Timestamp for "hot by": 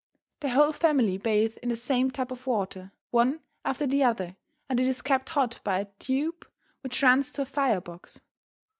5.29-5.79